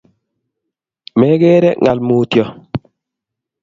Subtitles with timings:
[1.19, 2.45] Megeere ngaal mutyo